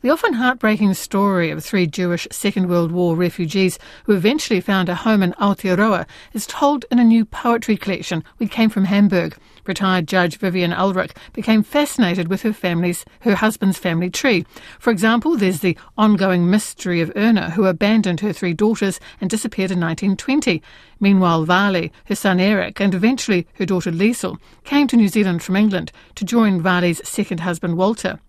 The 0.00 0.10
often 0.10 0.34
heartbreaking 0.34 0.94
story 0.94 1.50
of 1.50 1.64
three 1.64 1.88
Jewish 1.88 2.28
Second 2.30 2.68
World 2.68 2.92
War 2.92 3.16
refugees 3.16 3.80
who 4.04 4.12
eventually 4.12 4.60
found 4.60 4.88
a 4.88 4.94
home 4.94 5.24
in 5.24 5.32
Aotearoa 5.40 6.06
is 6.32 6.46
told 6.46 6.84
in 6.92 7.00
a 7.00 7.04
new 7.04 7.24
poetry 7.24 7.76
collection. 7.76 8.22
We 8.38 8.46
came 8.46 8.70
from 8.70 8.84
Hamburg. 8.84 9.36
Retired 9.66 10.06
Judge 10.06 10.36
Vivienne 10.36 10.70
Ullrich 10.70 11.16
became 11.32 11.64
fascinated 11.64 12.28
with 12.28 12.42
her 12.42 12.52
family's, 12.52 13.04
her 13.22 13.34
husband's 13.34 13.76
family 13.76 14.08
tree. 14.08 14.46
For 14.78 14.92
example, 14.92 15.36
there's 15.36 15.60
the 15.60 15.76
ongoing 15.96 16.48
mystery 16.48 17.00
of 17.00 17.10
Erna, 17.16 17.50
who 17.50 17.66
abandoned 17.66 18.20
her 18.20 18.32
three 18.32 18.54
daughters 18.54 19.00
and 19.20 19.28
disappeared 19.28 19.72
in 19.72 19.80
1920. 19.80 20.62
Meanwhile, 21.00 21.44
Wally, 21.44 21.92
her 22.04 22.14
son 22.14 22.38
Eric, 22.38 22.80
and 22.80 22.94
eventually 22.94 23.48
her 23.54 23.66
daughter 23.66 23.90
Liesel 23.90 24.38
came 24.62 24.86
to 24.86 24.96
New 24.96 25.08
Zealand 25.08 25.42
from 25.42 25.56
England 25.56 25.90
to 26.14 26.24
join 26.24 26.62
Wally's 26.62 27.06
second 27.06 27.40
husband 27.40 27.76
Walter. 27.76 28.20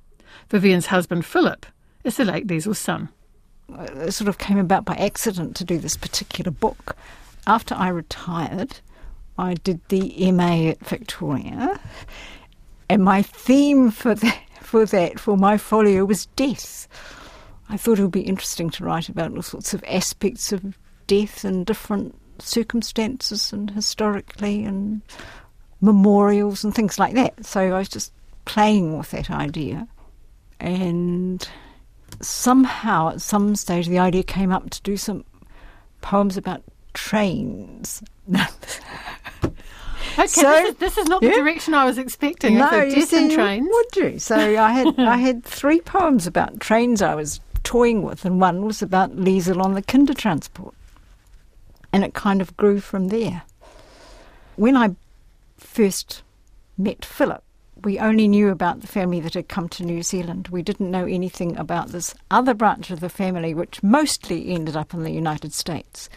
Vivienne's 0.49 0.87
husband 0.87 1.25
Philip 1.25 1.65
is 2.03 2.17
the 2.17 2.25
late 2.25 2.47
Liesel's 2.47 2.79
son. 2.79 3.09
Uh, 3.71 3.83
it 3.83 4.11
sort 4.11 4.27
of 4.27 4.39
came 4.39 4.57
about 4.57 4.83
by 4.85 4.95
accident 4.95 5.55
to 5.55 5.63
do 5.63 5.77
this 5.77 5.95
particular 5.95 6.51
book. 6.51 6.95
After 7.45 7.75
I 7.75 7.89
retired, 7.89 8.79
I 9.37 9.53
did 9.53 9.79
the 9.89 10.31
MA 10.31 10.69
at 10.69 10.85
Victoria, 10.85 11.79
and 12.89 13.03
my 13.03 13.21
theme 13.21 13.91
for 13.91 14.15
that, 14.15 14.41
for 14.61 14.85
that, 14.87 15.19
for 15.19 15.37
my 15.37 15.57
folio 15.57 16.03
was 16.05 16.25
death. 16.35 16.87
I 17.69 17.77
thought 17.77 17.99
it 17.99 18.01
would 18.01 18.11
be 18.11 18.21
interesting 18.21 18.71
to 18.71 18.83
write 18.83 19.09
about 19.09 19.31
all 19.31 19.43
sorts 19.43 19.75
of 19.75 19.83
aspects 19.87 20.51
of 20.51 20.77
death 21.05 21.43
and 21.43 21.65
different 21.65 22.15
circumstances 22.41 23.53
and 23.53 23.69
historically 23.71 24.65
and 24.65 25.01
memorials 25.79 26.63
and 26.63 26.73
things 26.73 26.97
like 26.97 27.13
that. 27.13 27.45
So 27.45 27.61
I 27.61 27.79
was 27.79 27.89
just 27.89 28.11
playing 28.45 28.97
with 28.97 29.11
that 29.11 29.29
idea. 29.29 29.87
And 30.59 31.47
somehow, 32.21 33.09
at 33.09 33.21
some 33.21 33.55
stage, 33.55 33.87
the 33.87 33.99
idea 33.99 34.23
came 34.23 34.51
up 34.51 34.69
to 34.71 34.81
do 34.81 34.97
some 34.97 35.23
poems 36.01 36.37
about 36.37 36.63
trains. 36.93 38.03
Okay, 40.17 40.27
so, 40.27 40.41
this, 40.41 40.69
is, 40.69 40.75
this, 40.75 40.97
is, 40.97 41.07
not 41.07 41.21
the 41.21 41.27
yeah. 41.27 41.35
direction 41.35 41.73
I 41.73 41.85
was 41.85 41.97
expecting. 41.97 42.57
No, 42.57 42.81
you 42.81 43.03
see, 43.03 43.33
trains. 43.33 43.65
would 43.71 43.95
you? 43.95 44.19
So 44.19 44.35
I 44.35 44.71
had 44.71 44.99
I 44.99 45.15
had 45.15 45.45
three 45.45 45.79
poems 45.79 46.27
about 46.27 46.59
trains 46.59 47.01
I 47.01 47.15
was 47.15 47.39
toying 47.63 48.03
with, 48.03 48.25
and 48.25 48.41
one 48.41 48.65
was 48.65 48.81
about 48.81 49.15
Liesel 49.15 49.63
on 49.63 49.75
the 49.75 49.81
Kindertransport, 49.81 50.73
and 51.93 52.03
it 52.03 52.13
kind 52.13 52.41
of 52.41 52.57
grew 52.57 52.81
from 52.81 53.07
there. 53.09 53.43
When 54.57 54.75
I 54.75 54.95
first 55.57 56.23
met 56.77 57.05
Philip, 57.05 57.43
we 57.83 57.99
only 57.99 58.27
knew 58.27 58.49
about 58.49 58.81
the 58.81 58.87
family 58.87 59.19
that 59.21 59.33
had 59.33 59.49
come 59.49 59.69
to 59.69 59.85
New 59.85 60.03
Zealand. 60.03 60.47
We 60.49 60.61
didn't 60.61 60.91
know 60.91 61.05
anything 61.05 61.55
about 61.57 61.89
this 61.89 62.13
other 62.31 62.53
branch 62.53 62.91
of 62.91 62.99
the 62.99 63.09
family, 63.09 63.53
which 63.53 63.83
mostly 63.83 64.49
ended 64.49 64.75
up 64.75 64.93
in 64.93 65.03
the 65.03 65.11
United 65.11 65.53
States. 65.53 66.09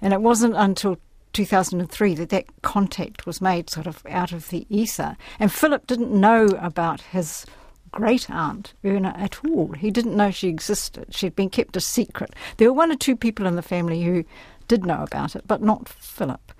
And 0.00 0.12
it 0.12 0.22
wasn't 0.22 0.54
until 0.56 0.98
2003 1.32 2.14
that 2.14 2.30
that 2.30 2.62
contact 2.62 3.26
was 3.26 3.40
made 3.40 3.70
sort 3.70 3.86
of 3.86 4.04
out 4.08 4.32
of 4.32 4.48
the 4.50 4.66
ether. 4.68 5.16
And 5.38 5.52
Philip 5.52 5.86
didn't 5.86 6.12
know 6.12 6.46
about 6.60 7.00
his 7.00 7.46
great 7.92 8.30
aunt, 8.30 8.74
Erna, 8.84 9.14
at 9.18 9.44
all. 9.44 9.72
He 9.72 9.90
didn't 9.90 10.16
know 10.16 10.30
she 10.30 10.48
existed. 10.48 11.14
She'd 11.14 11.36
been 11.36 11.50
kept 11.50 11.76
a 11.76 11.80
secret. 11.80 12.34
There 12.56 12.68
were 12.68 12.76
one 12.76 12.92
or 12.92 12.96
two 12.96 13.16
people 13.16 13.46
in 13.46 13.56
the 13.56 13.62
family 13.62 14.02
who 14.02 14.24
did 14.68 14.86
know 14.86 15.02
about 15.02 15.34
it, 15.34 15.44
but 15.46 15.62
not 15.62 15.88
Philip. 15.88 16.52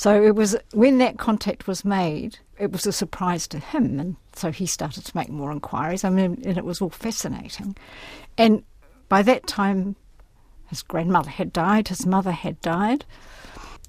So 0.00 0.22
it 0.22 0.34
was 0.34 0.56
when 0.72 0.96
that 0.96 1.18
contact 1.18 1.66
was 1.66 1.84
made, 1.84 2.38
it 2.58 2.72
was 2.72 2.86
a 2.86 2.90
surprise 2.92 3.46
to 3.48 3.58
him, 3.58 4.00
and 4.00 4.16
so 4.34 4.50
he 4.50 4.64
started 4.64 5.04
to 5.04 5.14
make 5.14 5.28
more 5.28 5.52
inquiries. 5.52 6.04
I 6.04 6.08
mean, 6.08 6.40
and 6.42 6.56
it 6.56 6.64
was 6.64 6.80
all 6.80 6.88
fascinating. 6.88 7.76
And 8.38 8.64
by 9.10 9.20
that 9.20 9.46
time, 9.46 9.96
his 10.68 10.80
grandmother 10.80 11.28
had 11.28 11.52
died, 11.52 11.88
his 11.88 12.06
mother 12.06 12.30
had 12.30 12.58
died, 12.62 13.04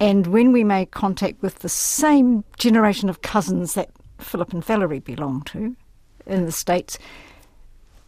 and 0.02 0.28
when 0.28 0.52
we 0.52 0.66
made 0.66 0.92
contact 0.92 1.42
with 1.42 1.60
the 1.60 1.70
same 1.70 2.44
generation 2.60 3.08
of 3.08 3.22
cousins 3.22 3.76
that 3.76 3.92
Philip 4.18 4.52
and 4.52 4.66
Valerie 4.66 5.00
belonged 5.00 5.46
to 5.46 5.78
in 6.26 6.46
the 6.46 6.52
States, 6.52 7.00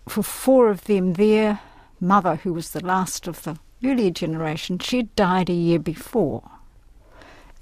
for 0.10 0.24
four 0.24 0.70
of 0.70 0.84
them, 0.84 1.14
their 1.14 1.62
mother, 2.02 2.36
who 2.36 2.52
was 2.52 2.72
the 2.72 2.86
last 2.86 3.30
of 3.30 3.44
the 3.44 3.58
earlier 3.82 4.12
generation, 4.12 4.78
she 4.78 5.04
died 5.04 5.50
a 5.50 5.54
year 5.54 5.80
before 5.80 6.44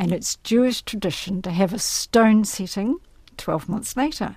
and 0.01 0.11
it's 0.11 0.37
Jewish 0.37 0.81
tradition 0.81 1.43
to 1.43 1.51
have 1.51 1.73
a 1.73 1.77
stone 1.77 2.43
setting 2.43 2.97
12 3.37 3.69
months 3.69 3.95
later. 3.95 4.35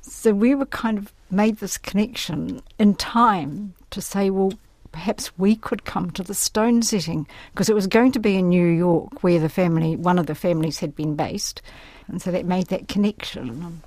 So 0.00 0.32
we 0.32 0.54
were 0.54 0.64
kind 0.64 0.96
of 0.96 1.12
made 1.30 1.58
this 1.58 1.76
connection 1.76 2.62
in 2.78 2.94
time 2.94 3.74
to 3.90 4.00
say, 4.00 4.30
well, 4.30 4.54
perhaps 4.90 5.36
we 5.36 5.56
could 5.56 5.84
come 5.84 6.10
to 6.12 6.22
the 6.22 6.32
stone 6.32 6.80
setting 6.80 7.26
because 7.52 7.68
it 7.68 7.74
was 7.74 7.86
going 7.86 8.12
to 8.12 8.18
be 8.18 8.36
in 8.36 8.48
New 8.48 8.66
York 8.66 9.22
where 9.22 9.38
the 9.38 9.50
family, 9.50 9.94
one 9.94 10.18
of 10.18 10.24
the 10.24 10.34
families 10.34 10.78
had 10.78 10.96
been 10.96 11.16
based. 11.16 11.60
And 12.08 12.22
so 12.22 12.30
that 12.30 12.46
made 12.46 12.68
that 12.68 12.88
connection. 12.88 13.82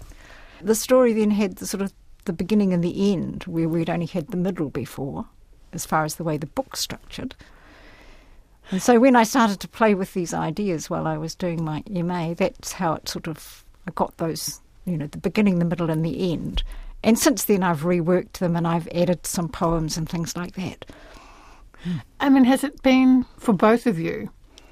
The 0.61 0.75
story 0.75 1.13
then 1.13 1.31
had 1.31 1.55
the 1.55 1.65
sort 1.65 1.81
of 1.81 1.93
the 2.25 2.33
beginning 2.33 2.73
and 2.73 2.83
the 2.83 3.11
end 3.11 3.45
where 3.45 3.67
we'd 3.67 3.89
only 3.89 4.05
had 4.05 4.27
the 4.27 4.37
middle 4.37 4.69
before 4.69 5.25
as 5.73 5.83
far 5.83 6.05
as 6.05 6.17
the 6.17 6.23
way 6.23 6.37
the 6.37 6.45
book's 6.45 6.79
structured. 6.79 7.33
And 8.71 8.81
so 8.81 8.99
when 8.99 9.15
I 9.15 9.23
started 9.23 9.59
to 9.59 9.67
play 9.67 9.93
with 9.93 10.13
these 10.13 10.33
ideas 10.33 10.89
while 10.89 11.07
I 11.07 11.17
was 11.17 11.35
doing 11.35 11.63
my 11.63 11.83
MA, 11.89 12.33
that's 12.33 12.73
how 12.73 12.93
it 12.93 13.07
sort 13.07 13.27
of 13.27 13.63
I 13.87 13.91
got 13.91 14.17
those, 14.17 14.61
you 14.85 14.97
know, 14.97 15.07
the 15.07 15.17
beginning, 15.17 15.59
the 15.59 15.65
middle, 15.65 15.89
and 15.89 16.03
the 16.03 16.31
end. 16.31 16.63
And 17.03 17.19
since 17.19 17.43
then, 17.43 17.61
I've 17.61 17.81
reworked 17.81 18.33
them 18.33 18.55
and 18.55 18.67
I've 18.67 18.87
added 18.87 19.27
some 19.27 19.47
poems 19.47 19.95
and 19.95 20.09
things 20.09 20.35
like 20.35 20.55
that. 20.55 20.85
I 22.19 22.29
mean, 22.29 22.45
has 22.45 22.63
it 22.63 22.81
been 22.81 23.25
for 23.37 23.53
both 23.53 23.85
of 23.85 23.99
you 23.99 24.31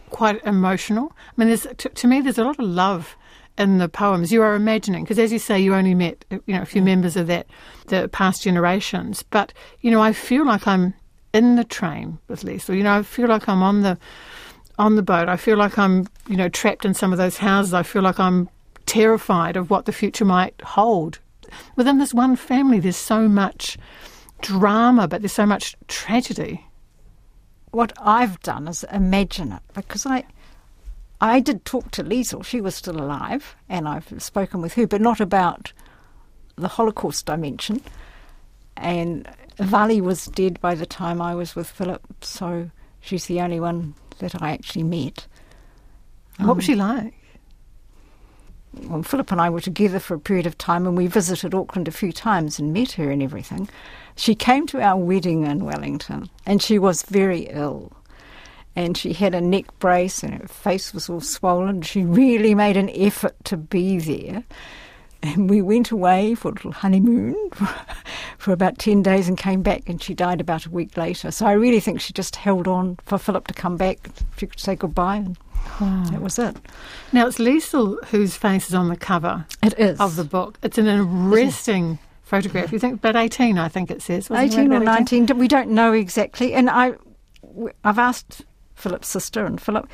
quite 0.09 0.43
emotional? 0.43 1.13
I 1.15 1.31
mean, 1.37 1.47
there's, 1.49 1.67
to, 1.77 1.89
to 1.89 2.07
me, 2.07 2.21
there's 2.21 2.39
a 2.39 2.43
lot 2.43 2.57
of 2.57 2.65
love 2.65 3.15
in 3.57 3.77
the 3.77 3.87
poems 3.87 4.31
you 4.31 4.41
are 4.41 4.55
imagining 4.55 5.03
because 5.03 5.19
as 5.19 5.31
you 5.31 5.37
say 5.37 5.59
you 5.59 5.75
only 5.75 5.93
met 5.93 6.25
you 6.31 6.41
know 6.55 6.63
a 6.63 6.65
few 6.65 6.81
yeah. 6.81 6.85
members 6.85 7.15
of 7.15 7.27
that 7.27 7.45
the 7.85 8.09
past 8.09 8.41
generations 8.41 9.21
but 9.21 9.53
you 9.81 9.91
know 9.91 10.01
i 10.01 10.11
feel 10.11 10.43
like 10.43 10.67
i'm 10.67 10.91
in 11.33 11.55
the 11.55 11.63
train 11.63 12.19
with 12.27 12.44
Lisa. 12.44 12.75
You 12.75 12.83
know, 12.83 12.99
I 12.99 13.03
feel 13.03 13.27
like 13.27 13.49
I'm 13.49 13.63
on 13.63 13.81
the 13.81 13.97
on 14.79 14.95
the 14.95 15.03
boat. 15.03 15.29
I 15.29 15.38
feel 15.38 15.57
like 15.57 15.77
I'm, 15.77 16.07
you 16.27 16.38
know, 16.38 16.49
trapped 16.49 16.85
in 16.85 16.94
some 16.94 17.11
of 17.11 17.17
those 17.17 17.38
houses. 17.38 17.73
I 17.73 17.83
feel 17.83 18.01
like 18.01 18.19
I'm 18.19 18.49
terrified 18.85 19.55
of 19.55 19.69
what 19.69 19.85
the 19.85 19.91
future 19.91 20.25
might 20.25 20.59
hold. 20.61 21.19
Within 21.75 21.99
this 21.99 22.13
one 22.13 22.35
family, 22.35 22.79
there's 22.79 22.95
so 22.95 23.27
much 23.27 23.77
drama, 24.41 25.07
but 25.07 25.21
there's 25.21 25.33
so 25.33 25.45
much 25.45 25.75
tragedy. 25.88 26.66
What 27.71 27.94
I've 28.00 28.39
done 28.41 28.67
is 28.67 28.83
imagine 28.91 29.51
it 29.51 29.61
because 29.73 30.05
I. 30.05 30.23
I 31.21 31.39
did 31.39 31.63
talk 31.63 31.89
to 31.91 32.03
Liesel, 32.03 32.44
she 32.44 32.59
was 32.59 32.75
still 32.75 33.00
alive, 33.00 33.55
and 33.69 33.88
I've 33.88 34.11
spoken 34.21 34.61
with 34.61 34.73
her, 34.73 34.85
but 34.85 35.00
not 35.00 35.21
about 35.21 35.71
the 36.57 36.67
Holocaust 36.67 37.25
dimension. 37.27 37.81
And 38.78 39.28
Wally 39.72 40.01
was 40.01 40.25
dead 40.28 40.59
by 40.59 40.75
the 40.75 40.85
time 40.85 41.22
I 41.22 41.35
was 41.35 41.56
with 41.56 41.69
Philip, 41.69 42.01
so 42.22 42.69
she's 43.01 43.25
the 43.25 43.41
only 43.41 43.59
one 43.59 43.94
that 44.19 44.41
I 44.41 44.51
actually 44.51 44.84
met. 44.84 45.28
Um, 46.39 46.47
what 46.47 46.56
was 46.56 46.66
she 46.66 46.75
like? 46.75 47.13
Well, 48.81 49.03
Philip 49.03 49.31
and 49.31 49.39
I 49.39 49.50
were 49.50 49.62
together 49.62 50.00
for 50.00 50.16
a 50.16 50.19
period 50.19 50.47
of 50.47 50.57
time 50.57 50.88
and 50.88 50.97
we 50.97 51.07
visited 51.07 51.53
Auckland 51.53 51.88
a 51.88 51.91
few 51.91 52.12
times 52.12 52.57
and 52.57 52.73
met 52.73 52.94
her 52.94 53.12
and 53.12 53.22
everything. 53.22 53.69
She 54.16 54.33
came 54.33 54.66
to 54.67 54.81
our 54.81 54.97
wedding 54.97 55.45
in 55.45 55.63
Wellington 55.63 56.29
and 56.45 56.62
she 56.62 56.79
was 56.79 57.03
very 57.03 57.41
ill. 57.51 57.91
And 58.75 58.97
she 58.97 59.13
had 59.13 59.35
a 59.35 59.41
neck 59.41 59.66
brace 59.78 60.23
and 60.23 60.33
her 60.33 60.47
face 60.47 60.94
was 60.94 61.07
all 61.07 61.22
swollen. 61.22 61.83
She 61.83 62.03
really 62.03 62.56
made 62.56 62.75
an 62.75 62.89
effort 62.89 63.35
to 63.45 63.57
be 63.57 64.00
there. 64.00 64.44
And 65.23 65.50
we 65.50 65.61
went 65.61 65.89
away 65.89 66.35
for 66.35 66.50
a 66.50 66.51
little 66.51 66.73
honeymoon 66.73 67.50
for 68.38 68.51
about 68.51 68.78
10 68.78 69.01
days 69.01 69.29
and 69.29 69.38
came 69.38 69.61
back, 69.61 69.88
and 69.88 70.03
she 70.03 70.13
died 70.13 70.42
about 70.42 70.65
a 70.65 70.69
week 70.69 70.97
later. 70.97 71.31
So 71.31 71.45
I 71.45 71.53
really 71.53 71.80
think 71.80 72.01
she 72.01 72.12
just 72.12 72.36
held 72.36 72.68
on 72.68 72.97
for 73.06 73.18
Philip 73.18 73.47
to 73.47 73.53
come 73.53 73.77
back. 73.77 74.09
She 74.38 74.47
could 74.47 74.59
say 74.59 74.75
goodbye, 74.75 75.15
and 75.18 75.38
wow. 75.80 76.03
that 76.12 76.21
was 76.21 76.38
it. 76.38 76.57
Now, 77.13 77.25
it's 77.27 77.38
Liesel 77.38 78.03
whose 78.07 78.36
face 78.36 78.68
is 78.68 78.75
on 78.75 78.89
the 78.89 78.97
cover 78.97 79.45
it 79.63 79.80
is. 79.80 79.97
of 80.01 80.18
the 80.18 80.25
book. 80.25 80.59
It's 80.62 80.77
an 80.77 80.89
arresting 80.89 82.00
photograph. 82.24 82.74
You 82.74 82.80
think 82.80 82.95
about 82.95 83.15
18, 83.15 83.57
I 83.57 83.69
think 83.69 83.92
it 83.92 84.01
says. 84.01 84.30
18 84.30 84.74
or 84.74 84.80
19, 84.81 85.24
18? 85.24 85.38
we 85.38 85.47
don't 85.47 85.69
know 85.69 85.94
exactly. 85.94 86.53
And 86.53 86.69
I, 86.69 86.95
I've 87.86 88.00
asked 88.00 88.42
Philip's 88.75 89.07
sister 89.07 89.45
and 89.45 89.62
Philip, 89.62 89.88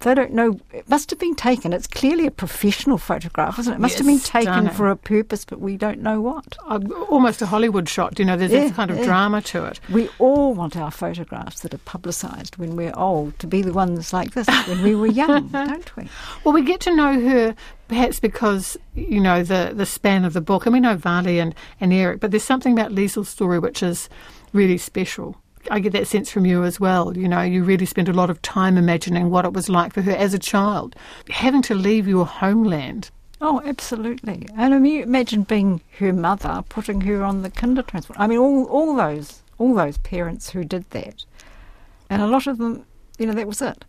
they 0.00 0.14
don't 0.14 0.32
know. 0.32 0.60
It 0.72 0.88
must 0.88 1.08
have 1.10 1.18
been 1.18 1.34
taken. 1.34 1.72
It's 1.72 1.86
clearly 1.86 2.26
a 2.26 2.30
professional 2.30 2.98
photograph, 2.98 3.58
isn't 3.58 3.72
it? 3.72 3.76
It 3.76 3.80
must 3.80 3.92
Yes, 3.92 3.98
have 4.00 4.06
been 4.06 4.18
taken 4.20 4.52
stunning. 4.52 4.72
for 4.72 4.90
a 4.90 4.96
purpose, 4.96 5.44
but 5.46 5.58
we 5.58 5.76
don't 5.78 6.00
know 6.02 6.20
what. 6.20 6.56
Uh, 6.68 6.80
almost 7.08 7.40
a 7.40 7.46
Hollywood 7.46 7.88
shot. 7.88 8.18
You 8.18 8.26
know, 8.26 8.36
there's 8.36 8.52
Yeah, 8.52 8.64
this 8.64 8.72
kind 8.72 8.90
of 8.90 8.98
yeah. 8.98 9.04
drama 9.04 9.40
to 9.42 9.64
it. 9.64 9.80
We 9.90 10.10
all 10.18 10.52
want 10.54 10.76
our 10.76 10.90
photographs 10.90 11.60
that 11.60 11.72
are 11.72 11.78
publicised 11.78 12.56
when 12.58 12.76
we're 12.76 12.92
old 12.94 13.38
to 13.38 13.46
be 13.46 13.62
the 13.62 13.72
ones 13.72 14.12
like 14.12 14.32
this 14.32 14.46
when 14.68 14.82
we 14.82 14.94
were 14.94 15.06
young, 15.06 15.48
don't 15.52 15.96
we? 15.96 16.08
Well, 16.44 16.52
we 16.54 16.62
get 16.62 16.80
to 16.80 16.94
know 16.94 17.18
her 17.18 17.54
perhaps 17.88 18.20
because, 18.20 18.76
you 18.94 19.20
know, 19.20 19.42
the, 19.42 19.72
the 19.74 19.86
span 19.86 20.24
of 20.24 20.34
the 20.34 20.40
book. 20.42 20.66
And 20.66 20.72
we 20.74 20.80
know 20.80 20.98
Wally 21.02 21.38
and, 21.38 21.54
and 21.80 21.92
Eric, 21.92 22.20
but 22.20 22.32
there's 22.32 22.44
something 22.44 22.72
about 22.72 22.92
Liesel's 22.92 23.28
story 23.30 23.58
which 23.58 23.82
is 23.82 24.08
really 24.52 24.76
special. 24.78 25.36
I 25.70 25.80
get 25.80 25.92
that 25.92 26.06
sense 26.06 26.30
from 26.30 26.46
you 26.46 26.64
as 26.64 26.78
well. 26.78 27.16
You 27.16 27.28
know, 27.28 27.42
you 27.42 27.64
really 27.64 27.86
spent 27.86 28.08
a 28.08 28.12
lot 28.12 28.30
of 28.30 28.42
time 28.42 28.76
imagining 28.76 29.30
what 29.30 29.44
it 29.44 29.52
was 29.52 29.68
like 29.68 29.92
for 29.92 30.02
her 30.02 30.12
as 30.12 30.34
a 30.34 30.38
child, 30.38 30.96
having 31.30 31.62
to 31.62 31.74
leave 31.74 32.06
your 32.06 32.26
homeland. 32.26 33.10
Oh, 33.40 33.60
absolutely. 33.64 34.48
And 34.56 34.74
I 34.74 34.78
mean, 34.78 35.02
imagine 35.02 35.42
being 35.42 35.82
her 35.98 36.12
mother, 36.12 36.64
putting 36.68 37.02
her 37.02 37.22
on 37.22 37.42
the 37.42 37.50
kinder 37.50 37.82
transport. 37.82 38.18
I 38.18 38.26
mean, 38.26 38.38
all, 38.38 38.64
all 38.66 38.96
those 38.96 39.42
all 39.58 39.74
those 39.74 39.98
parents 39.98 40.50
who 40.50 40.64
did 40.64 40.88
that, 40.90 41.24
and 42.10 42.20
a 42.20 42.26
lot 42.26 42.46
of 42.46 42.58
them, 42.58 42.84
you 43.18 43.26
know, 43.26 43.32
that 43.32 43.46
was 43.46 43.62
it. 43.62 43.84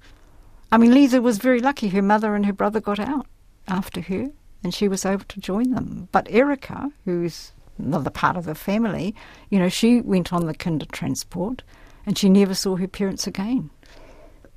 I 0.72 0.78
mean, 0.78 0.94
Lisa 0.94 1.22
was 1.22 1.38
very 1.38 1.60
lucky. 1.60 1.90
Her 1.90 2.02
mother 2.02 2.36
and 2.36 2.46
her 2.46 2.54
brother 2.54 2.80
got 2.80 3.00
out 3.00 3.26
after 3.68 4.02
her, 4.02 4.32
and 4.64 4.74
she 4.74 4.88
was 4.88 5.06
able 5.06 5.26
to 5.26 5.40
join 5.40 5.72
them. 5.72 6.10
But 6.12 6.30
Erica, 6.30 6.92
who's 7.06 7.52
another 7.80 8.10
part 8.10 8.38
of 8.38 8.46
the 8.46 8.56
family, 8.56 9.16
you 9.50 9.60
know, 9.60 9.70
she 9.70 10.02
went 10.02 10.34
on 10.34 10.46
the 10.46 10.54
kinder 10.54 10.86
transport, 10.92 11.64
and 12.06 12.18
she 12.18 12.30
never 12.30 12.54
saw 12.54 12.76
her 12.76 12.88
parents 12.88 13.28
again. 13.28 13.70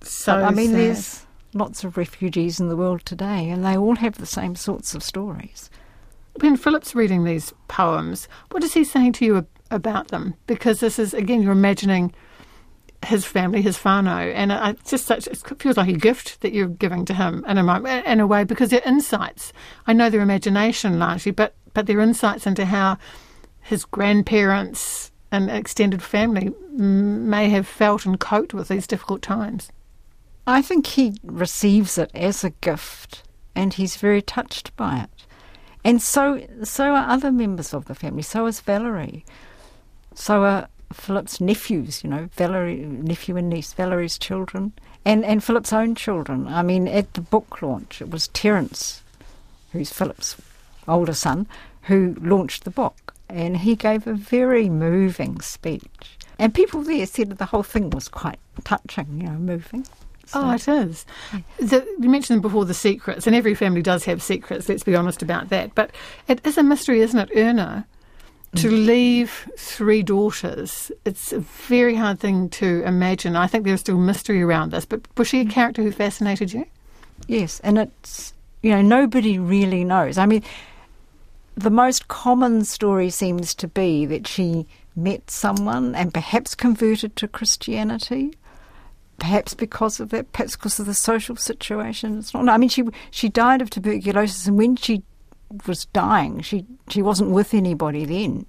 So, 0.02 0.34
But, 0.34 0.44
I 0.44 0.50
mean, 0.50 0.70
sad. 0.70 0.78
there's 0.78 1.26
lots 1.52 1.84
of 1.84 1.96
refugees 1.96 2.60
in 2.60 2.68
the 2.68 2.76
world 2.76 3.04
today, 3.04 3.50
and 3.50 3.64
they 3.64 3.76
all 3.76 3.96
have 3.96 4.18
the 4.18 4.26
same 4.26 4.54
sorts 4.56 4.94
of 4.94 5.02
stories. 5.02 5.68
when 6.40 6.56
Philip's 6.56 6.94
reading 6.94 7.24
these 7.24 7.52
poems, 7.68 8.28
what 8.50 8.62
is 8.64 8.72
he 8.72 8.84
saying 8.84 9.12
to 9.14 9.24
you 9.24 9.46
about 9.70 10.08
them? 10.08 10.34
Because 10.46 10.80
this 10.80 10.98
is, 10.98 11.12
again, 11.12 11.42
you're 11.42 11.52
imagining 11.52 12.14
his 13.04 13.24
family, 13.24 13.62
his 13.62 13.78
whānau, 13.78 14.32
and 14.34 14.52
it, 14.52 14.78
it's 14.78 14.90
just 14.90 15.06
such, 15.06 15.26
it 15.26 15.42
feels 15.58 15.76
like 15.76 15.88
a 15.88 15.92
gift 15.94 16.40
that 16.42 16.52
you're 16.52 16.68
giving 16.68 17.04
to 17.06 17.14
him 17.14 17.44
in 17.48 17.58
a, 17.58 18.02
in 18.06 18.20
a 18.20 18.26
way 18.26 18.44
because 18.44 18.70
they're 18.70 18.82
insights. 18.86 19.52
I 19.86 19.92
know 19.92 20.08
they're 20.08 20.20
imagination 20.20 20.98
largely, 20.98 21.32
but, 21.32 21.54
but 21.74 21.86
they're 21.86 22.00
insights 22.00 22.46
into 22.46 22.64
how 22.64 22.98
his 23.60 23.84
grandparents 23.84 25.10
and 25.32 25.50
extended 25.50 26.02
family 26.02 26.50
may 26.72 27.48
have 27.50 27.66
felt 27.66 28.04
and 28.04 28.18
coped 28.18 28.52
with 28.52 28.68
these 28.68 28.86
difficult 28.86 29.22
times. 29.22 29.70
I 30.46 30.62
think 30.62 30.86
he 30.86 31.18
receives 31.22 31.98
it 31.98 32.10
as 32.14 32.42
a 32.42 32.50
gift, 32.50 33.22
and 33.54 33.74
he's 33.74 33.96
very 33.96 34.22
touched 34.22 34.74
by 34.76 35.00
it. 35.00 35.26
And 35.84 36.02
so, 36.02 36.46
so 36.64 36.94
are 36.94 37.08
other 37.08 37.30
members 37.30 37.72
of 37.72 37.86
the 37.86 37.94
family. 37.94 38.22
So 38.22 38.46
is 38.46 38.60
Valerie. 38.60 39.24
So 40.14 40.44
are 40.44 40.68
Philip's 40.92 41.40
nephews. 41.40 42.02
You 42.02 42.10
know, 42.10 42.28
Valerie, 42.34 42.76
nephew 42.76 43.36
and 43.36 43.48
niece, 43.48 43.72
Valerie's 43.72 44.18
children, 44.18 44.72
and 45.04 45.24
and 45.24 45.42
Philip's 45.42 45.72
own 45.72 45.94
children. 45.94 46.48
I 46.48 46.62
mean, 46.62 46.88
at 46.88 47.14
the 47.14 47.20
book 47.20 47.62
launch, 47.62 48.02
it 48.02 48.10
was 48.10 48.28
Terence, 48.28 49.02
who's 49.72 49.92
Philip's 49.92 50.36
older 50.88 51.14
son, 51.14 51.46
who 51.82 52.16
launched 52.20 52.64
the 52.64 52.70
book, 52.70 53.14
and 53.28 53.58
he 53.58 53.76
gave 53.76 54.06
a 54.06 54.14
very 54.14 54.68
moving 54.68 55.40
speech. 55.40 56.18
And 56.38 56.54
people 56.54 56.82
there 56.82 57.06
said 57.06 57.30
that 57.30 57.38
the 57.38 57.46
whole 57.46 57.62
thing 57.62 57.90
was 57.90 58.08
quite 58.08 58.38
touching, 58.64 59.20
you 59.20 59.26
know, 59.26 59.38
moving. 59.38 59.84
So- 60.26 60.42
Oh, 60.42 60.52
it 60.52 60.68
is. 60.68 61.04
The, 61.58 61.84
you 61.98 62.08
mentioned 62.08 62.40
before 62.40 62.64
the 62.64 62.74
secrets, 62.74 63.26
and 63.26 63.34
every 63.34 63.54
family 63.54 63.82
does 63.82 64.04
have 64.04 64.22
secrets, 64.22 64.68
let's 64.68 64.84
be 64.84 64.94
honest 64.94 65.22
about 65.22 65.48
that. 65.48 65.74
But 65.74 65.90
it 66.28 66.40
is 66.46 66.56
a 66.56 66.62
mystery, 66.62 67.00
isn't 67.00 67.18
it, 67.18 67.30
Erna? 67.36 67.86
To 68.56 68.68
mm. 68.68 68.86
leave 68.86 69.48
three 69.56 70.02
daughters, 70.02 70.90
it's 71.04 71.32
a 71.32 71.38
very 71.38 71.94
hard 71.94 72.18
thing 72.18 72.48
to 72.50 72.82
imagine. 72.84 73.36
I 73.36 73.46
think 73.46 73.64
there's 73.64 73.80
still 73.80 73.98
mystery 73.98 74.42
around 74.42 74.72
this. 74.72 74.84
But 74.84 75.02
was 75.16 75.28
she 75.28 75.40
a 75.40 75.44
mm. 75.44 75.50
character 75.50 75.82
who 75.82 75.92
fascinated 75.92 76.52
you? 76.52 76.66
Yes, 77.28 77.60
and 77.60 77.78
it's 77.78 78.34
you 78.62 78.70
know 78.70 78.82
nobody 78.82 79.38
really 79.38 79.84
knows. 79.84 80.18
I 80.18 80.26
mean, 80.26 80.42
the 81.60 81.70
most 81.70 82.08
common 82.08 82.64
story 82.64 83.10
seems 83.10 83.54
to 83.54 83.68
be 83.68 84.06
that 84.06 84.26
she 84.26 84.66
met 84.96 85.30
someone 85.30 85.94
and 85.94 86.12
perhaps 86.12 86.54
converted 86.54 87.16
to 87.16 87.28
Christianity. 87.28 88.32
Perhaps 89.18 89.52
because 89.52 90.00
of 90.00 90.08
that, 90.10 90.32
perhaps 90.32 90.56
because 90.56 90.80
of 90.80 90.86
the 90.86 90.94
social 90.94 91.36
situation. 91.36 92.18
It's 92.18 92.32
not. 92.32 92.48
I 92.48 92.56
mean, 92.56 92.70
she 92.70 92.84
she 93.10 93.28
died 93.28 93.60
of 93.60 93.68
tuberculosis, 93.68 94.46
and 94.46 94.56
when 94.56 94.76
she 94.76 95.02
was 95.66 95.84
dying, 95.86 96.40
she 96.40 96.64
she 96.88 97.02
wasn't 97.02 97.30
with 97.30 97.52
anybody 97.52 98.06
then. 98.06 98.46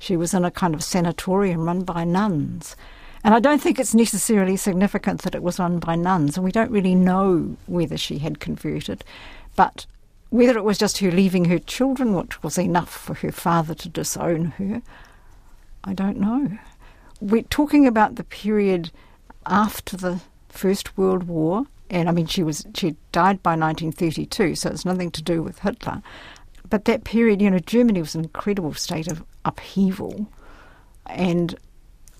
She 0.00 0.16
was 0.16 0.34
in 0.34 0.44
a 0.44 0.50
kind 0.50 0.74
of 0.74 0.82
sanatorium 0.82 1.64
run 1.64 1.84
by 1.84 2.02
nuns. 2.02 2.74
And 3.22 3.34
I 3.34 3.38
don't 3.38 3.62
think 3.62 3.78
it's 3.78 3.94
necessarily 3.94 4.56
significant 4.56 5.22
that 5.22 5.36
it 5.36 5.44
was 5.44 5.60
run 5.60 5.78
by 5.78 5.94
nuns, 5.94 6.36
and 6.36 6.44
we 6.44 6.50
don't 6.50 6.72
really 6.72 6.96
know 6.96 7.56
whether 7.66 7.96
she 7.96 8.18
had 8.18 8.40
converted. 8.40 9.04
But 9.54 9.86
whether 10.32 10.56
it 10.56 10.64
was 10.64 10.78
just 10.78 10.96
her 10.98 11.10
leaving 11.10 11.44
her 11.44 11.58
children, 11.58 12.14
which 12.14 12.42
was 12.42 12.56
enough 12.56 12.88
for 12.88 13.12
her 13.16 13.30
father 13.30 13.74
to 13.74 13.86
disown 13.86 14.46
her, 14.56 14.80
I 15.84 15.92
don't 15.92 16.16
know. 16.16 16.56
We're 17.20 17.42
talking 17.42 17.86
about 17.86 18.16
the 18.16 18.24
period 18.24 18.90
after 19.44 19.94
the 19.94 20.22
First 20.48 20.96
World 20.96 21.24
War, 21.24 21.66
and 21.90 22.08
I 22.08 22.12
mean 22.12 22.24
she 22.24 22.42
was 22.42 22.64
she 22.74 22.96
died 23.12 23.42
by 23.42 23.50
1932, 23.50 24.54
so 24.54 24.70
it's 24.70 24.86
nothing 24.86 25.10
to 25.10 25.22
do 25.22 25.42
with 25.42 25.58
Hitler. 25.58 26.02
But 26.70 26.86
that 26.86 27.04
period, 27.04 27.42
you 27.42 27.50
know, 27.50 27.58
Germany 27.58 28.00
was 28.00 28.14
an 28.14 28.22
incredible 28.22 28.72
state 28.72 29.12
of 29.12 29.22
upheaval, 29.44 30.28
and 31.04 31.54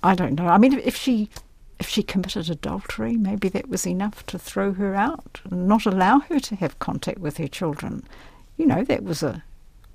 I 0.03 0.15
don't 0.15 0.35
know. 0.35 0.49
I 0.49 0.59
mean, 0.59 0.75
if 0.81 0.97
she 0.97 1.31
if 1.79 1.89
she 1.89 2.03
committed 2.03 2.49
adultery, 2.51 3.17
maybe 3.17 3.49
that 3.51 3.69
was 3.69 3.87
enough 3.87 4.25
to 4.27 4.39
throw 4.39 4.73
her 4.75 4.95
out 4.95 5.41
and 5.51 5.67
not 5.67 5.87
allow 5.87 6.21
her 6.21 6.39
to 6.41 6.57
have 6.57 6.79
contact 6.79 7.19
with 7.19 7.39
her 7.39 7.49
children. 7.49 8.05
You 8.57 8.67
know, 8.67 8.85
that 8.85 9.03
was 9.05 9.23
a 9.23 9.43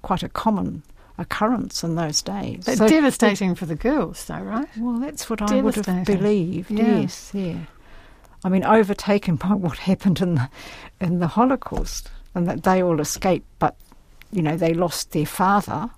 quite 0.01 0.23
a 0.23 0.29
common 0.29 0.83
occurrence 1.17 1.83
in 1.83 1.95
those 1.95 2.21
days. 2.21 2.63
But 2.65 2.77
So- 2.77 2.87
devastating 2.87 3.55
for 3.55 3.65
the 3.65 3.75
girls, 3.75 4.25
though, 4.25 4.41
right? 4.41 4.67
well, 4.77 4.99
that's 4.99 5.29
what 5.29 5.41
I 5.41 5.61
would 5.61 5.75
have 5.75 6.05
believed. 6.05 6.69
Yeah. 6.71 6.99
Yes, 6.99 7.31
yeah. 7.33 7.57
I 8.43 8.49
mean, 8.49 8.63
overtaken 8.63 9.35
by 9.37 9.47
what 9.53 9.77
happened 9.79 10.21
in 10.21 10.35
the 10.35 10.49
in 11.01 11.19
the 11.19 11.27
Holocaust, 11.27 12.11
and 12.35 12.47
that 12.47 12.63
they 12.63 12.83
all 12.83 12.99
escaped, 12.99 13.47
but 13.59 13.75
you 14.31 14.41
know 14.41 14.57
they 14.57 14.73
lost 14.73 15.11
their 15.11 15.25
father. 15.25 15.89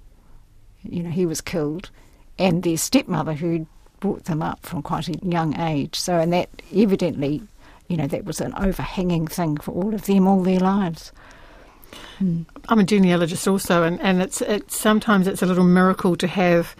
You 0.83 1.03
know, 1.03 1.09
he 1.09 1.25
was 1.25 1.41
killed, 1.41 1.89
and 2.37 2.63
their 2.63 2.77
stepmother 2.77 3.33
who 3.33 3.67
brought 3.99 4.25
them 4.25 4.41
up 4.41 4.65
from 4.65 4.81
quite 4.81 5.07
a 5.07 5.17
young 5.23 5.59
age. 5.59 5.95
So, 5.95 6.17
and 6.17 6.31
that 6.33 6.49
evidently, 6.75 7.41
you 7.87 7.97
know, 7.97 8.07
that 8.07 8.25
was 8.25 8.39
an 8.41 8.53
overhanging 8.55 9.27
thing 9.27 9.57
for 9.57 9.71
all 9.71 9.93
of 9.93 10.05
them 10.05 10.27
all 10.27 10.43
their 10.43 10.59
lives. 10.59 11.11
I'm 12.19 12.79
a 12.79 12.83
genealogist 12.83 13.47
also, 13.47 13.83
and, 13.83 13.99
and 14.01 14.21
it's, 14.21 14.41
it's 14.41 14.77
sometimes 14.77 15.25
it's 15.25 15.41
a 15.41 15.45
little 15.45 15.63
miracle 15.63 16.15
to 16.17 16.27
have 16.27 16.75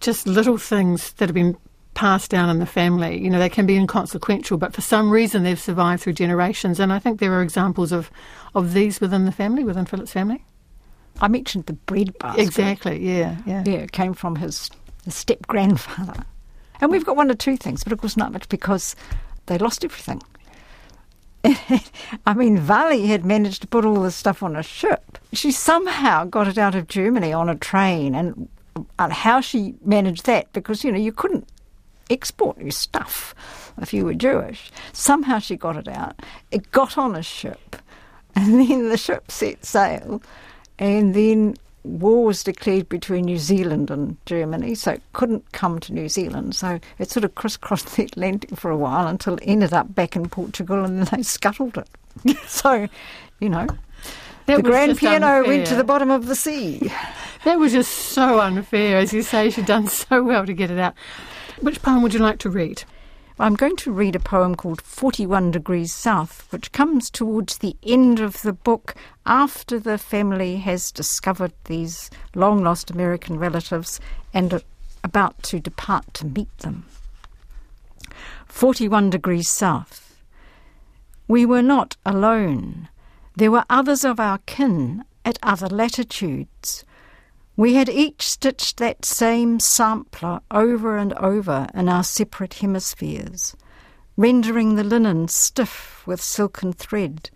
just 0.00 0.26
little 0.26 0.58
things 0.58 1.12
that 1.14 1.28
have 1.28 1.34
been 1.34 1.56
passed 1.94 2.30
down 2.30 2.50
in 2.50 2.58
the 2.58 2.66
family. 2.66 3.18
You 3.18 3.30
know, 3.30 3.38
they 3.38 3.48
can 3.48 3.66
be 3.66 3.76
inconsequential, 3.76 4.58
but 4.58 4.74
for 4.74 4.80
some 4.80 5.10
reason 5.10 5.44
they've 5.44 5.60
survived 5.60 6.02
through 6.02 6.14
generations. 6.14 6.80
And 6.80 6.92
I 6.92 6.98
think 6.98 7.20
there 7.20 7.32
are 7.32 7.42
examples 7.42 7.92
of, 7.92 8.10
of 8.54 8.74
these 8.74 9.00
within 9.00 9.24
the 9.26 9.32
family, 9.32 9.64
within 9.64 9.86
Philip's 9.86 10.12
family. 10.12 10.44
I 11.20 11.28
mentioned 11.28 11.66
the 11.66 11.74
bread 11.74 12.16
basket. 12.18 12.42
Exactly. 12.42 12.98
Yeah. 12.98 13.36
Yeah. 13.46 13.62
Yeah, 13.66 13.78
it 13.78 13.92
came 13.92 14.14
from 14.14 14.36
his, 14.36 14.70
his 15.04 15.14
step 15.14 15.46
grandfather. 15.46 16.24
And 16.80 16.90
we've 16.90 17.04
got 17.04 17.16
one 17.16 17.30
or 17.30 17.34
two 17.34 17.56
things, 17.56 17.84
but 17.84 17.92
of 17.92 18.00
course 18.00 18.16
not 18.16 18.32
much 18.32 18.48
because 18.48 18.96
they 19.46 19.58
lost 19.58 19.84
everything. 19.84 20.22
I 22.26 22.34
mean, 22.34 22.66
Wally 22.66 23.06
had 23.06 23.24
managed 23.24 23.62
to 23.62 23.68
put 23.68 23.84
all 23.84 24.02
this 24.02 24.16
stuff 24.16 24.42
on 24.42 24.56
a 24.56 24.62
ship. 24.62 25.18
She 25.32 25.50
somehow 25.50 26.24
got 26.24 26.48
it 26.48 26.58
out 26.58 26.74
of 26.74 26.88
Germany 26.88 27.32
on 27.32 27.48
a 27.48 27.56
train, 27.56 28.14
and, 28.14 28.48
and 28.98 29.12
how 29.12 29.40
she 29.40 29.74
managed 29.84 30.26
that, 30.26 30.52
because, 30.52 30.84
you 30.84 30.92
know, 30.92 30.98
you 30.98 31.12
couldn't 31.12 31.48
export 32.10 32.58
your 32.58 32.72
stuff 32.72 33.34
if 33.80 33.94
you 33.94 34.04
were 34.04 34.14
Jewish. 34.14 34.70
Somehow 34.92 35.38
she 35.38 35.56
got 35.56 35.76
it 35.76 35.88
out. 35.88 36.20
It 36.50 36.70
got 36.72 36.98
on 36.98 37.16
a 37.16 37.22
ship, 37.22 37.76
and 38.34 38.60
then 38.60 38.88
the 38.88 38.98
ship 38.98 39.30
set 39.30 39.64
sail, 39.64 40.22
and 40.78 41.14
then 41.14 41.56
war 41.82 42.24
was 42.24 42.44
declared 42.44 42.88
between 42.88 43.24
New 43.24 43.38
Zealand 43.38 43.90
and 43.90 44.16
Germany, 44.26 44.74
so 44.74 44.92
it 44.92 45.02
couldn't 45.12 45.50
come 45.52 45.78
to 45.80 45.92
New 45.92 46.08
Zealand. 46.08 46.54
So 46.54 46.80
it 46.98 47.10
sort 47.10 47.24
of 47.24 47.34
crisscrossed 47.34 47.96
the 47.96 48.04
Atlantic 48.04 48.56
for 48.56 48.70
a 48.70 48.76
while 48.76 49.06
until 49.06 49.34
it 49.34 49.44
ended 49.44 49.72
up 49.72 49.94
back 49.94 50.16
in 50.16 50.28
Portugal, 50.28 50.84
and 50.84 50.98
then 50.98 51.08
they 51.16 51.22
scuttled 51.22 51.78
it. 51.78 51.88
so, 52.46 52.88
you 53.40 53.48
know, 53.48 53.66
That 54.46 54.56
the 54.56 54.62
grand 54.62 54.98
piano 54.98 55.46
went 55.46 55.66
to 55.68 55.74
the 55.74 55.84
bottom 55.84 56.10
of 56.10 56.26
the 56.26 56.36
sea. 56.36 56.90
That 57.44 57.58
was 57.58 57.72
just 57.72 57.90
so 57.90 58.38
unfair. 58.38 58.98
As 58.98 59.14
you 59.14 59.22
say, 59.22 59.48
she'd 59.48 59.64
done 59.64 59.88
so 59.88 60.22
well 60.22 60.44
to 60.44 60.52
get 60.52 60.70
it 60.70 60.78
out. 60.78 60.92
Which 61.62 61.80
poem 61.80 62.02
would 62.02 62.12
you 62.12 62.20
like 62.20 62.38
to 62.40 62.50
read? 62.50 62.84
I'm 63.40 63.54
going 63.54 63.76
to 63.76 63.90
read 63.90 64.16
a 64.16 64.20
poem 64.20 64.54
called 64.54 64.82
41 64.82 65.52
Degrees 65.52 65.94
South, 65.94 66.46
which 66.50 66.72
comes 66.72 67.08
towards 67.08 67.56
the 67.56 67.74
end 67.82 68.20
of 68.20 68.42
the 68.42 68.52
book 68.52 68.94
after 69.24 69.80
the 69.80 69.96
family 69.96 70.56
has 70.56 70.92
discovered 70.92 71.54
these 71.64 72.10
long 72.34 72.62
lost 72.62 72.90
American 72.90 73.38
relatives 73.38 73.98
and 74.34 74.52
are 74.52 74.60
about 75.02 75.42
to 75.44 75.58
depart 75.58 76.12
to 76.12 76.26
meet 76.26 76.54
them. 76.58 76.84
41 78.44 79.08
Degrees 79.08 79.48
South. 79.48 80.18
We 81.26 81.46
were 81.46 81.62
not 81.62 81.96
alone. 82.04 82.90
There 83.36 83.50
were 83.50 83.64
others 83.70 84.04
of 84.04 84.20
our 84.20 84.36
kin 84.44 85.02
at 85.24 85.38
other 85.42 85.68
latitudes. 85.68 86.84
We 87.60 87.74
had 87.74 87.90
each 87.90 88.26
stitched 88.26 88.78
that 88.78 89.04
same 89.04 89.60
sampler 89.60 90.40
over 90.50 90.96
and 90.96 91.12
over 91.12 91.66
in 91.74 91.90
our 91.90 92.02
separate 92.02 92.54
hemispheres, 92.54 93.54
rendering 94.16 94.76
the 94.76 94.82
linen 94.82 95.28
stiff 95.28 96.02
with 96.06 96.22
silken 96.22 96.72
thread. 96.72 97.28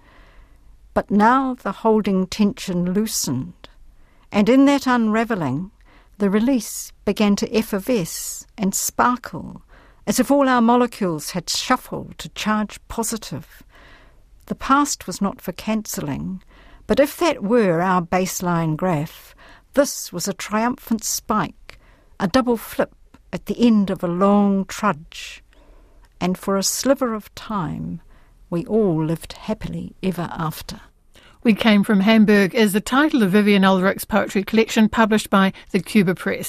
But 0.94 1.10
now 1.10 1.52
the 1.52 1.72
holding 1.72 2.26
tension 2.26 2.94
loosened, 2.94 3.68
and 4.32 4.48
in 4.48 4.64
that 4.64 4.86
unravelling, 4.86 5.72
the 6.16 6.30
release 6.30 6.90
began 7.04 7.36
to 7.36 7.54
effervesce 7.54 8.46
and 8.56 8.74
sparkle, 8.74 9.60
as 10.06 10.18
if 10.18 10.30
all 10.30 10.48
our 10.48 10.62
molecules 10.62 11.32
had 11.32 11.50
shuffled 11.50 12.16
to 12.16 12.30
charge 12.30 12.80
positive. 12.88 13.62
The 14.46 14.54
past 14.54 15.06
was 15.06 15.20
not 15.20 15.42
for 15.42 15.52
cancelling, 15.52 16.42
but 16.86 16.98
if 16.98 17.18
that 17.18 17.42
were 17.42 17.82
our 17.82 18.00
baseline 18.00 18.74
graph, 18.74 19.33
this 19.74 20.12
was 20.12 20.26
a 20.28 20.32
triumphant 20.32 21.04
spike, 21.04 21.78
a 22.18 22.28
double 22.28 22.56
flip 22.56 22.94
at 23.32 23.46
the 23.46 23.58
end 23.58 23.90
of 23.90 24.02
a 24.02 24.08
long 24.08 24.64
trudge. 24.64 25.42
And 26.20 26.38
for 26.38 26.56
a 26.56 26.62
sliver 26.62 27.12
of 27.12 27.34
time, 27.34 28.00
we 28.50 28.64
all 28.66 29.04
lived 29.04 29.34
happily 29.34 29.94
ever 30.02 30.28
after. 30.32 30.80
We 31.42 31.54
Came 31.54 31.84
from 31.84 32.00
Hamburg 32.00 32.54
is 32.54 32.72
the 32.72 32.80
title 32.80 33.22
of 33.22 33.32
Vivienne 33.32 33.64
Ullrich's 33.64 34.06
poetry 34.06 34.44
collection 34.44 34.88
published 34.88 35.28
by 35.28 35.52
the 35.72 35.80
Cuba 35.80 36.14
Press. 36.14 36.42